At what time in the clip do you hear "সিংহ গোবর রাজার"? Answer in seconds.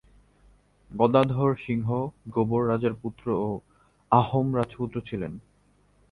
1.65-2.93